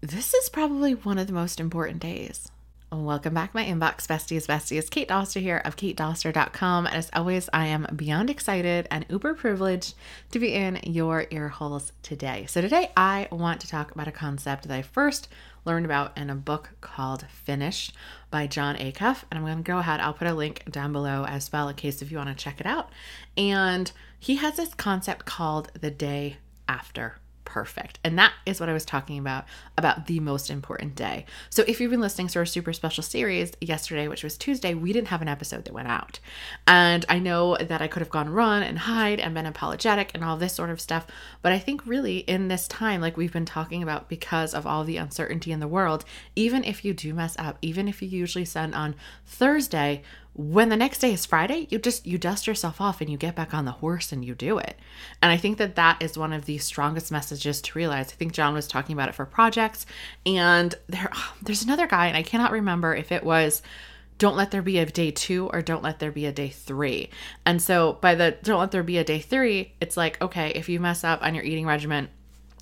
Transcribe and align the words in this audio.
this 0.00 0.32
is 0.32 0.48
probably 0.48 0.94
one 0.94 1.18
of 1.18 1.26
the 1.26 1.32
most 1.32 1.60
important 1.60 2.00
days. 2.00 2.50
Welcome 2.90 3.34
back, 3.34 3.54
my 3.54 3.64
inbox 3.64 4.06
besties. 4.06 4.46
Besties, 4.46 4.90
Kate 4.90 5.06
Doster 5.06 5.40
here 5.40 5.58
of 5.64 5.76
katedoster.com. 5.76 6.86
And 6.86 6.94
as 6.94 7.10
always, 7.12 7.48
I 7.52 7.66
am 7.66 7.86
beyond 7.94 8.30
excited 8.30 8.88
and 8.90 9.06
uber 9.08 9.34
privileged 9.34 9.94
to 10.32 10.38
be 10.40 10.54
in 10.54 10.80
your 10.84 11.26
ear 11.30 11.48
holes 11.48 11.92
today. 12.02 12.46
So, 12.48 12.60
today 12.60 12.90
I 12.96 13.28
want 13.30 13.60
to 13.60 13.68
talk 13.68 13.92
about 13.92 14.08
a 14.08 14.12
concept 14.12 14.66
that 14.66 14.74
I 14.74 14.82
first 14.82 15.28
learned 15.64 15.84
about 15.84 16.18
in 16.18 16.30
a 16.30 16.34
book 16.34 16.70
called 16.80 17.26
Finish 17.30 17.92
by 18.30 18.46
Jon 18.48 18.76
Acuff. 18.76 19.22
And 19.30 19.38
I'm 19.38 19.44
going 19.44 19.58
to 19.58 19.62
go 19.62 19.78
ahead, 19.78 20.00
I'll 20.00 20.14
put 20.14 20.26
a 20.26 20.34
link 20.34 20.64
down 20.70 20.92
below 20.92 21.24
as 21.26 21.52
well 21.52 21.68
in 21.68 21.76
case 21.76 22.02
if 22.02 22.10
you 22.10 22.16
want 22.16 22.36
to 22.36 22.42
check 22.42 22.58
it 22.58 22.66
out. 22.66 22.90
And 23.36 23.92
he 24.18 24.36
has 24.36 24.56
this 24.56 24.74
concept 24.74 25.26
called 25.26 25.70
the 25.78 25.90
day 25.90 26.38
after 26.66 27.18
perfect. 27.50 27.98
And 28.04 28.16
that 28.16 28.32
is 28.46 28.60
what 28.60 28.68
I 28.68 28.72
was 28.72 28.84
talking 28.84 29.18
about, 29.18 29.44
about 29.76 30.06
the 30.06 30.20
most 30.20 30.50
important 30.50 30.94
day. 30.94 31.26
So 31.50 31.64
if 31.66 31.80
you've 31.80 31.90
been 31.90 32.00
listening 32.00 32.28
to 32.28 32.38
our 32.38 32.46
super 32.46 32.72
special 32.72 33.02
series 33.02 33.50
yesterday, 33.60 34.06
which 34.06 34.22
was 34.22 34.38
Tuesday, 34.38 34.72
we 34.72 34.92
didn't 34.92 35.08
have 35.08 35.20
an 35.20 35.26
episode 35.26 35.64
that 35.64 35.74
went 35.74 35.88
out. 35.88 36.20
And 36.68 37.04
I 37.08 37.18
know 37.18 37.56
that 37.56 37.82
I 37.82 37.88
could 37.88 38.02
have 38.02 38.08
gone 38.08 38.30
run 38.30 38.62
and 38.62 38.78
hide 38.78 39.18
and 39.18 39.34
been 39.34 39.46
apologetic 39.46 40.12
and 40.14 40.22
all 40.22 40.36
this 40.36 40.54
sort 40.54 40.70
of 40.70 40.80
stuff. 40.80 41.08
But 41.42 41.50
I 41.50 41.58
think 41.58 41.84
really 41.84 42.18
in 42.18 42.46
this 42.46 42.68
time, 42.68 43.00
like 43.00 43.16
we've 43.16 43.32
been 43.32 43.44
talking 43.44 43.82
about, 43.82 44.08
because 44.08 44.54
of 44.54 44.64
all 44.64 44.84
the 44.84 44.96
uncertainty 44.96 45.50
in 45.50 45.58
the 45.58 45.66
world, 45.66 46.04
even 46.36 46.62
if 46.62 46.84
you 46.84 46.94
do 46.94 47.12
mess 47.12 47.34
up, 47.36 47.58
even 47.62 47.88
if 47.88 48.00
you 48.00 48.08
usually 48.08 48.44
send 48.44 48.76
on 48.76 48.94
Thursday, 49.26 50.02
when 50.34 50.68
the 50.68 50.76
next 50.76 50.98
day 50.98 51.12
is 51.12 51.26
Friday, 51.26 51.66
you 51.70 51.78
just 51.78 52.06
you 52.06 52.16
dust 52.16 52.46
yourself 52.46 52.80
off 52.80 53.00
and 53.00 53.10
you 53.10 53.16
get 53.16 53.34
back 53.34 53.52
on 53.52 53.64
the 53.64 53.72
horse 53.72 54.12
and 54.12 54.24
you 54.24 54.34
do 54.34 54.58
it. 54.58 54.76
And 55.20 55.32
I 55.32 55.36
think 55.36 55.58
that 55.58 55.74
that 55.74 56.02
is 56.02 56.16
one 56.16 56.32
of 56.32 56.44
the 56.44 56.58
strongest 56.58 57.10
messages 57.10 57.60
to 57.62 57.78
realize. 57.78 58.06
I 58.12 58.14
think 58.16 58.32
Jon 58.32 58.54
was 58.54 58.68
talking 58.68 58.92
about 58.92 59.08
it 59.08 59.14
for 59.14 59.26
projects 59.26 59.86
and 60.24 60.74
there 60.88 61.10
there's 61.42 61.64
another 61.64 61.86
guy 61.86 62.06
and 62.06 62.16
I 62.16 62.22
cannot 62.22 62.52
remember 62.52 62.94
if 62.94 63.10
it 63.10 63.24
was 63.24 63.62
don't 64.18 64.36
let 64.36 64.50
there 64.50 64.62
be 64.62 64.78
a 64.78 64.84
day 64.84 65.10
2 65.10 65.48
or 65.48 65.62
don't 65.62 65.82
let 65.82 65.98
there 65.98 66.12
be 66.12 66.26
a 66.26 66.32
day 66.32 66.50
3. 66.50 67.08
And 67.46 67.60
so 67.60 67.94
by 68.00 68.14
the 68.14 68.36
don't 68.42 68.60
let 68.60 68.70
there 68.70 68.82
be 68.82 68.98
a 68.98 69.04
day 69.04 69.18
3, 69.18 69.72
it's 69.80 69.96
like 69.96 70.20
okay, 70.22 70.50
if 70.50 70.68
you 70.68 70.78
mess 70.78 71.02
up 71.02 71.22
on 71.22 71.34
your 71.34 71.44
eating 71.44 71.66
regimen 71.66 72.08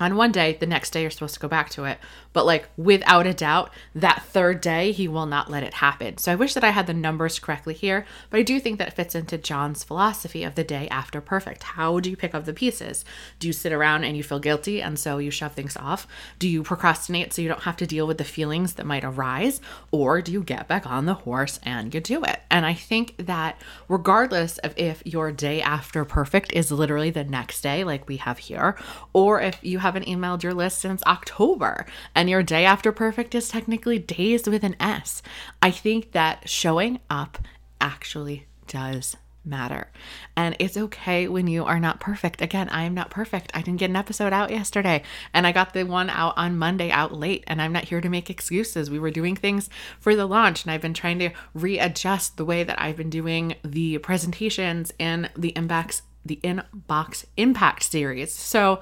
on 0.00 0.16
one 0.16 0.32
day, 0.32 0.56
the 0.58 0.66
next 0.66 0.90
day 0.90 1.02
you're 1.02 1.10
supposed 1.10 1.34
to 1.34 1.40
go 1.40 1.48
back 1.48 1.68
to 1.70 1.84
it. 1.84 1.98
But 2.32 2.46
like 2.46 2.66
without 2.78 3.26
a 3.26 3.34
doubt, 3.34 3.70
that 3.94 4.22
third 4.22 4.62
day 4.62 4.90
he 4.90 5.06
will 5.06 5.26
not 5.26 5.50
let 5.50 5.62
it 5.62 5.74
happen. 5.74 6.16
So 6.16 6.32
I 6.32 6.34
wish 6.34 6.54
that 6.54 6.64
I 6.64 6.70
had 6.70 6.86
the 6.86 6.94
numbers 6.94 7.38
correctly 7.38 7.74
here, 7.74 8.06
but 8.30 8.38
I 8.40 8.42
do 8.42 8.58
think 8.58 8.78
that 8.78 8.94
fits 8.94 9.14
into 9.14 9.36
Jon's 9.36 9.84
philosophy 9.84 10.44
of 10.44 10.54
the 10.54 10.64
day 10.64 10.88
after 10.88 11.20
perfect. 11.20 11.62
How 11.62 12.00
do 12.00 12.08
you 12.08 12.16
pick 12.16 12.34
up 12.34 12.46
the 12.46 12.54
pieces? 12.54 13.04
Do 13.38 13.46
you 13.46 13.52
sit 13.52 13.70
around 13.70 14.04
and 14.04 14.16
you 14.16 14.22
feel 14.22 14.38
guilty 14.38 14.80
and 14.80 14.98
so 14.98 15.18
you 15.18 15.30
shove 15.30 15.52
things 15.52 15.76
off? 15.76 16.06
Do 16.38 16.48
you 16.48 16.62
procrastinate 16.62 17.34
so 17.34 17.42
you 17.42 17.48
don't 17.48 17.64
have 17.64 17.76
to 17.76 17.86
deal 17.86 18.06
with 18.06 18.16
the 18.16 18.24
feelings 18.24 18.74
that 18.74 18.86
might 18.86 19.04
arise? 19.04 19.60
Or 19.90 20.22
do 20.22 20.32
you 20.32 20.42
get 20.42 20.68
back 20.68 20.86
on 20.86 21.04
the 21.04 21.14
horse 21.14 21.60
and 21.64 21.92
you 21.94 22.00
do 22.00 22.24
it? 22.24 22.40
And 22.50 22.64
I 22.64 22.72
think 22.72 23.14
that 23.26 23.60
regardless 23.88 24.56
of 24.58 24.72
if 24.78 25.02
your 25.04 25.32
day 25.32 25.60
after 25.60 26.06
perfect 26.06 26.52
is 26.54 26.72
literally 26.72 27.10
the 27.10 27.24
next 27.24 27.60
day, 27.60 27.84
like 27.84 28.08
we 28.08 28.16
have 28.16 28.38
here, 28.38 28.74
or 29.12 29.38
if 29.40 29.58
you 29.62 29.81
haven't 29.82 30.06
emailed 30.06 30.42
your 30.42 30.54
list 30.54 30.78
since 30.78 31.02
October 31.04 31.86
and 32.14 32.30
your 32.30 32.42
day 32.42 32.64
after 32.64 32.92
perfect 32.92 33.34
is 33.34 33.48
technically 33.48 33.98
days 33.98 34.48
with 34.48 34.64
an 34.64 34.76
S. 34.80 35.22
I 35.60 35.70
think 35.70 36.12
that 36.12 36.48
showing 36.48 37.00
up 37.10 37.38
actually 37.80 38.46
does 38.66 39.16
matter. 39.44 39.90
And 40.36 40.56
it's 40.58 40.76
okay 40.76 41.28
when 41.28 41.46
you 41.46 41.64
are 41.64 41.80
not 41.80 42.00
perfect. 42.00 42.40
Again, 42.40 42.68
I 42.68 42.84
am 42.84 42.94
not 42.94 43.10
perfect. 43.10 43.50
I 43.54 43.62
didn't 43.62 43.80
get 43.80 43.90
an 43.90 43.96
episode 43.96 44.32
out 44.32 44.50
yesterday 44.50 45.02
and 45.34 45.46
I 45.46 45.52
got 45.52 45.72
the 45.72 45.84
one 45.84 46.10
out 46.10 46.34
on 46.36 46.58
Monday 46.58 46.90
out 46.90 47.12
late 47.12 47.44
and 47.46 47.60
I'm 47.60 47.72
not 47.72 47.84
here 47.84 48.00
to 48.00 48.08
make 48.08 48.30
excuses. 48.30 48.90
We 48.90 48.98
were 48.98 49.10
doing 49.10 49.36
things 49.36 49.68
for 49.98 50.14
the 50.14 50.26
launch 50.26 50.62
and 50.62 50.70
I've 50.70 50.80
been 50.80 50.94
trying 50.94 51.18
to 51.18 51.30
readjust 51.54 52.36
the 52.36 52.44
way 52.44 52.62
that 52.62 52.80
I've 52.80 52.96
been 52.96 53.10
doing 53.10 53.56
the 53.64 53.98
presentations 53.98 54.92
in 54.98 55.28
the 55.36 55.52
inbox 55.52 56.02
the 56.24 56.38
inbox 56.44 57.24
impact 57.36 57.82
series. 57.82 58.32
So 58.32 58.80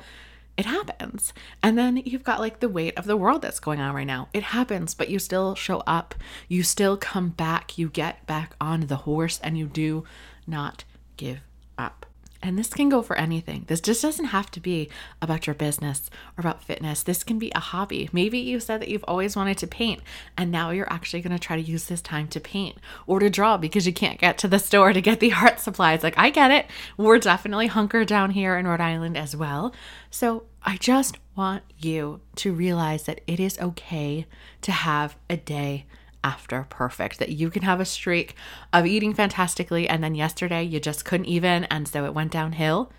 it 0.60 0.66
happens. 0.66 1.32
And 1.62 1.78
then 1.78 1.96
you've 1.96 2.22
got 2.22 2.38
like 2.38 2.60
the 2.60 2.68
weight 2.68 2.92
of 2.98 3.06
the 3.06 3.16
world 3.16 3.40
that's 3.40 3.60
going 3.60 3.80
on 3.80 3.94
right 3.94 4.06
now. 4.06 4.28
It 4.34 4.42
happens, 4.42 4.92
but 4.92 5.08
you 5.08 5.18
still 5.18 5.54
show 5.54 5.78
up. 5.86 6.14
You 6.48 6.62
still 6.62 6.98
come 6.98 7.30
back. 7.30 7.78
You 7.78 7.88
get 7.88 8.26
back 8.26 8.56
on 8.60 8.80
the 8.82 8.96
horse 8.96 9.40
and 9.42 9.56
you 9.56 9.66
do 9.66 10.04
not 10.46 10.84
give 11.16 11.38
up. 11.78 12.04
And 12.42 12.58
this 12.58 12.70
can 12.70 12.88
go 12.88 13.02
for 13.02 13.16
anything. 13.16 13.64
This 13.66 13.80
just 13.80 14.00
doesn't 14.00 14.26
have 14.26 14.50
to 14.52 14.60
be 14.60 14.88
about 15.20 15.46
your 15.46 15.54
business 15.54 16.10
or 16.36 16.40
about 16.40 16.64
fitness. 16.64 17.02
This 17.02 17.22
can 17.22 17.38
be 17.38 17.52
a 17.54 17.60
hobby. 17.60 18.08
Maybe 18.12 18.38
you 18.38 18.60
said 18.60 18.80
that 18.80 18.88
you've 18.88 19.04
always 19.06 19.36
wanted 19.36 19.58
to 19.58 19.66
paint 19.66 20.00
and 20.38 20.50
now 20.50 20.70
you're 20.70 20.90
actually 20.90 21.20
going 21.20 21.36
to 21.36 21.38
try 21.38 21.56
to 21.56 21.62
use 21.62 21.84
this 21.84 22.00
time 22.00 22.28
to 22.28 22.40
paint 22.40 22.78
or 23.06 23.20
to 23.20 23.28
draw 23.28 23.58
because 23.58 23.86
you 23.86 23.92
can't 23.92 24.18
get 24.18 24.38
to 24.38 24.48
the 24.48 24.58
store 24.58 24.92
to 24.94 25.02
get 25.02 25.20
the 25.20 25.32
art 25.34 25.60
supplies. 25.60 26.02
Like, 26.02 26.16
I 26.16 26.30
get 26.30 26.50
it. 26.50 26.66
We're 26.96 27.18
definitely 27.18 27.66
hunkered 27.66 28.08
down 28.08 28.30
here 28.30 28.56
in 28.56 28.66
Rhode 28.66 28.80
Island 28.80 29.18
as 29.18 29.36
well. 29.36 29.74
So, 30.10 30.44
I 30.62 30.76
just 30.76 31.16
want 31.34 31.62
you 31.78 32.20
to 32.36 32.52
realize 32.52 33.04
that 33.04 33.22
it 33.26 33.40
is 33.40 33.58
okay 33.58 34.26
to 34.60 34.72
have 34.72 35.16
a 35.30 35.38
day 35.38 35.86
after 36.22 36.66
perfect, 36.68 37.18
that 37.18 37.30
you 37.30 37.50
can 37.50 37.62
have 37.62 37.80
a 37.80 37.84
streak 37.84 38.34
of 38.72 38.86
eating 38.86 39.14
fantastically, 39.14 39.88
and 39.88 40.02
then 40.02 40.14
yesterday 40.14 40.62
you 40.62 40.80
just 40.80 41.04
couldn't 41.04 41.26
even, 41.26 41.64
and 41.64 41.86
so 41.88 42.04
it 42.04 42.14
went 42.14 42.32
downhill. 42.32 42.92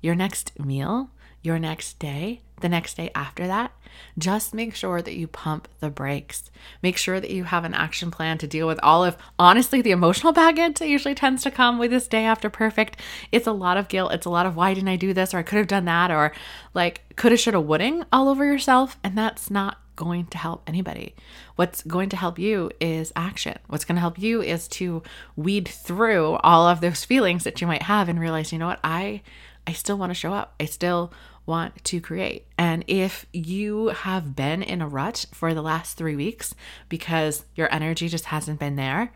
Your 0.00 0.14
next 0.14 0.58
meal, 0.58 1.10
your 1.42 1.58
next 1.58 1.98
day, 1.98 2.42
the 2.60 2.68
next 2.68 2.96
day 2.96 3.10
after 3.14 3.46
that, 3.46 3.72
just 4.16 4.54
make 4.54 4.74
sure 4.74 5.02
that 5.02 5.14
you 5.14 5.26
pump 5.26 5.68
the 5.80 5.90
brakes. 5.90 6.50
Make 6.82 6.96
sure 6.96 7.20
that 7.20 7.30
you 7.30 7.44
have 7.44 7.64
an 7.64 7.74
action 7.74 8.10
plan 8.10 8.38
to 8.38 8.46
deal 8.46 8.66
with 8.66 8.80
all 8.82 9.04
of, 9.04 9.16
honestly, 9.38 9.82
the 9.82 9.90
emotional 9.90 10.32
baggage 10.42 10.78
that 10.78 10.88
usually 10.88 11.14
tends 11.14 11.42
to 11.42 11.50
come 11.50 11.78
with 11.78 11.90
this 11.90 12.08
day 12.08 12.24
after 12.24 12.48
perfect. 12.48 12.96
It's 13.30 13.46
a 13.46 13.52
lot 13.52 13.76
of 13.76 13.88
guilt. 13.88 14.12
It's 14.12 14.26
a 14.26 14.30
lot 14.30 14.46
of 14.46 14.56
why 14.56 14.74
didn't 14.74 14.88
I 14.88 14.96
do 14.96 15.12
this? 15.12 15.34
Or 15.34 15.38
I 15.38 15.42
could 15.42 15.58
have 15.58 15.66
done 15.66 15.84
that. 15.84 16.10
Or 16.10 16.32
like 16.74 17.16
coulda, 17.16 17.36
shoulda, 17.36 17.60
wouldn't 17.60 18.06
all 18.12 18.28
over 18.28 18.44
yourself. 18.44 18.96
And 19.04 19.18
that's 19.18 19.50
not 19.50 19.78
going 19.96 20.26
to 20.26 20.38
help 20.38 20.62
anybody. 20.66 21.14
What's 21.56 21.82
going 21.82 22.08
to 22.10 22.16
help 22.16 22.38
you 22.38 22.70
is 22.80 23.12
action. 23.16 23.58
What's 23.68 23.84
going 23.84 23.96
to 23.96 24.00
help 24.00 24.18
you 24.18 24.42
is 24.42 24.68
to 24.68 25.02
weed 25.36 25.68
through 25.68 26.34
all 26.36 26.66
of 26.66 26.80
those 26.80 27.04
feelings 27.12 27.44
that 27.44 27.60
you 27.60 27.66
might 27.66 27.82
have 27.82 28.08
and 28.08 28.20
realize, 28.20 28.52
you 28.52 28.58
know 28.58 28.68
what, 28.68 28.80
I 28.82 29.22
I 29.66 29.72
still 29.72 29.96
want 29.96 30.10
to 30.10 30.14
show 30.14 30.32
up. 30.32 30.54
I 30.58 30.64
still 30.64 31.12
want 31.46 31.84
to 31.84 32.00
create. 32.00 32.46
And 32.58 32.84
if 32.88 33.26
you 33.32 33.88
have 33.88 34.34
been 34.34 34.62
in 34.62 34.82
a 34.82 34.88
rut 34.88 35.26
for 35.32 35.54
the 35.54 35.62
last 35.62 35.96
3 35.96 36.16
weeks 36.16 36.54
because 36.88 37.44
your 37.54 37.72
energy 37.72 38.08
just 38.08 38.26
hasn't 38.26 38.58
been 38.58 38.76
there, 38.76 39.12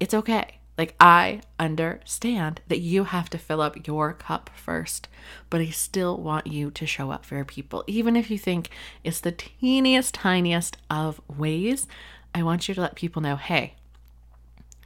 it's 0.00 0.14
okay. 0.14 0.60
Like, 0.76 0.96
I 0.98 1.42
understand 1.58 2.60
that 2.66 2.80
you 2.80 3.04
have 3.04 3.30
to 3.30 3.38
fill 3.38 3.60
up 3.60 3.86
your 3.86 4.12
cup 4.12 4.50
first, 4.56 5.08
but 5.48 5.60
I 5.60 5.70
still 5.70 6.16
want 6.16 6.48
you 6.48 6.70
to 6.72 6.86
show 6.86 7.12
up 7.12 7.24
for 7.24 7.36
your 7.36 7.44
people. 7.44 7.84
Even 7.86 8.16
if 8.16 8.30
you 8.30 8.38
think 8.38 8.70
it's 9.04 9.20
the 9.20 9.32
teeniest, 9.32 10.14
tiniest 10.14 10.76
of 10.90 11.20
ways, 11.28 11.86
I 12.34 12.42
want 12.42 12.66
you 12.68 12.74
to 12.74 12.80
let 12.80 12.96
people 12.96 13.22
know 13.22 13.36
hey, 13.36 13.74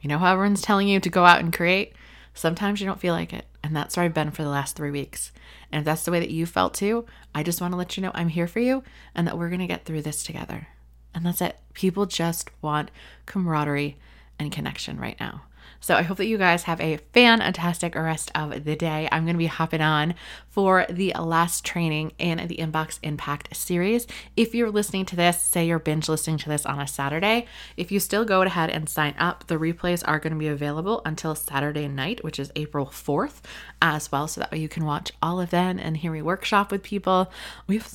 you 0.01 0.07
know 0.07 0.19
how 0.19 0.33
everyone's 0.33 0.61
telling 0.61 0.87
you 0.87 0.99
to 0.99 1.09
go 1.09 1.25
out 1.25 1.39
and 1.39 1.51
create? 1.51 1.93
Sometimes 2.33 2.79
you 2.79 2.87
don't 2.87 2.99
feel 3.01 3.13
like 3.13 3.33
it. 3.33 3.45
And 3.63 3.75
that's 3.75 3.97
where 3.97 4.05
I've 4.05 4.13
been 4.13 4.31
for 4.31 4.43
the 4.43 4.49
last 4.49 4.75
three 4.75 4.91
weeks. 4.91 5.31
And 5.71 5.79
if 5.79 5.85
that's 5.85 6.03
the 6.05 6.11
way 6.11 6.19
that 6.19 6.29
you 6.29 6.45
felt 6.45 6.73
too, 6.73 7.05
I 7.35 7.43
just 7.43 7.59
want 7.59 7.73
to 7.73 7.77
let 7.77 7.97
you 7.97 8.03
know 8.03 8.11
I'm 8.13 8.29
here 8.29 8.47
for 8.47 8.59
you 8.59 8.83
and 9.13 9.27
that 9.27 9.37
we're 9.37 9.49
going 9.49 9.59
to 9.59 9.67
get 9.67 9.85
through 9.85 10.03
this 10.03 10.23
together. 10.23 10.67
And 11.13 11.25
that's 11.25 11.41
it. 11.41 11.57
People 11.73 12.05
just 12.05 12.49
want 12.61 12.91
camaraderie 13.25 13.97
and 14.37 14.51
connection 14.51 14.97
right 14.97 15.19
now. 15.19 15.43
So 15.79 15.95
I 15.95 16.01
hope 16.01 16.17
that 16.17 16.27
you 16.27 16.37
guys 16.37 16.63
have 16.63 16.81
a 16.81 16.97
fantastic 17.13 17.95
rest 17.95 18.31
of 18.35 18.63
the 18.63 18.75
day. 18.75 19.07
I'm 19.11 19.23
going 19.23 19.35
to 19.35 19.39
be 19.39 19.47
hopping 19.47 19.81
on 19.81 20.15
for 20.49 20.85
the 20.89 21.13
last 21.19 21.65
training 21.65 22.11
in 22.17 22.47
the 22.47 22.57
Inbox 22.57 22.99
Impact 23.01 23.55
series. 23.55 24.07
If 24.35 24.53
you're 24.53 24.71
listening 24.71 25.05
to 25.05 25.15
this, 25.15 25.41
say 25.41 25.65
you're 25.65 25.79
binge 25.79 26.09
listening 26.09 26.37
to 26.39 26.49
this 26.49 26.65
on 26.65 26.79
a 26.79 26.87
Saturday, 26.87 27.45
if 27.77 27.91
you 27.91 27.99
still 27.99 28.25
go 28.25 28.41
ahead 28.41 28.69
and 28.69 28.89
sign 28.89 29.15
up, 29.17 29.47
the 29.47 29.55
replays 29.55 30.03
are 30.05 30.19
going 30.19 30.33
to 30.33 30.39
be 30.39 30.47
available 30.47 31.01
until 31.05 31.35
Saturday 31.35 31.87
night, 31.87 32.23
which 32.23 32.39
is 32.39 32.51
April 32.55 32.87
4th 32.87 33.41
as 33.81 34.11
well. 34.11 34.27
So 34.27 34.41
that 34.41 34.51
way 34.51 34.59
you 34.59 34.69
can 34.69 34.85
watch 34.85 35.11
all 35.21 35.39
of 35.39 35.49
them 35.49 35.79
and 35.79 35.97
hear 35.97 36.11
me 36.11 36.21
workshop 36.21 36.71
with 36.71 36.83
people. 36.83 37.31
We've 37.67 37.87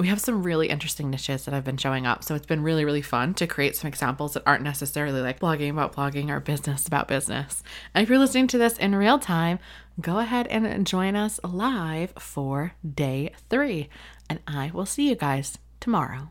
we 0.00 0.08
have 0.08 0.20
some 0.20 0.42
really 0.42 0.70
interesting 0.70 1.10
niches 1.10 1.44
that 1.44 1.52
have 1.52 1.62
been 1.62 1.76
showing 1.76 2.06
up. 2.06 2.24
So 2.24 2.34
it's 2.34 2.46
been 2.46 2.62
really, 2.62 2.86
really 2.86 3.02
fun 3.02 3.34
to 3.34 3.46
create 3.46 3.76
some 3.76 3.86
examples 3.86 4.32
that 4.32 4.42
aren't 4.46 4.64
necessarily 4.64 5.20
like 5.20 5.40
blogging 5.40 5.70
about 5.70 5.94
blogging 5.94 6.30
or 6.30 6.40
business 6.40 6.86
about 6.86 7.06
business. 7.06 7.62
And 7.94 8.02
if 8.02 8.08
you're 8.08 8.18
listening 8.18 8.46
to 8.48 8.58
this 8.58 8.78
in 8.78 8.94
real 8.94 9.18
time, 9.18 9.58
go 10.00 10.18
ahead 10.18 10.46
and 10.46 10.86
join 10.86 11.16
us 11.16 11.38
live 11.44 12.12
for 12.18 12.72
day 12.94 13.32
three. 13.50 13.90
And 14.30 14.40
I 14.46 14.70
will 14.72 14.86
see 14.86 15.10
you 15.10 15.16
guys 15.16 15.58
tomorrow. 15.80 16.30